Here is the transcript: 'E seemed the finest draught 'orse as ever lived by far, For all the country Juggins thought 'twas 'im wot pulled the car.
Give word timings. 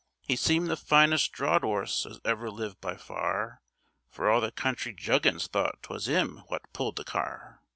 'E 0.27 0.35
seemed 0.35 0.67
the 0.67 0.75
finest 0.75 1.31
draught 1.31 1.63
'orse 1.63 2.07
as 2.07 2.19
ever 2.25 2.49
lived 2.49 2.81
by 2.81 2.97
far, 2.97 3.61
For 4.09 4.31
all 4.31 4.41
the 4.41 4.51
country 4.51 4.93
Juggins 4.95 5.45
thought 5.45 5.83
'twas 5.83 6.09
'im 6.09 6.41
wot 6.49 6.63
pulled 6.73 6.95
the 6.95 7.03
car. 7.03 7.61